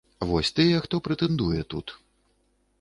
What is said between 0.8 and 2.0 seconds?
хто прэтэндуе, тут.